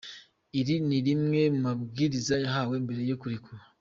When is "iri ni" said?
0.59-0.99